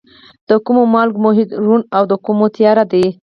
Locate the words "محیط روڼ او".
1.25-2.03